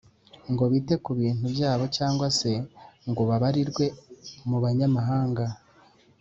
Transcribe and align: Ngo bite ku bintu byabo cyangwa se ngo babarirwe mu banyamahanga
Ngo 0.51 0.63
bite 0.71 0.95
ku 1.03 1.11
bintu 1.21 1.45
byabo 1.53 1.85
cyangwa 1.97 2.27
se 2.39 2.51
ngo 3.09 3.21
babarirwe 3.29 3.85
mu 4.49 4.57
banyamahanga 4.63 5.45